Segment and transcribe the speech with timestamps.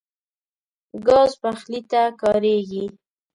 [1.05, 2.85] ګاز پخلي ته کارېږي.